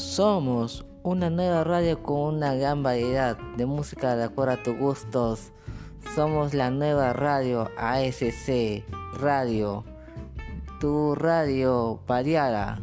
[0.00, 5.52] Somos una nueva radio con una gran variedad de música de acuerdo a tus gustos.
[6.14, 8.82] Somos la nueva radio ASC
[9.18, 9.84] Radio,
[10.80, 12.80] tu radio variada.